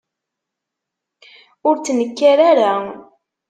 [1.67, 2.71] Ur ttnekkar ara.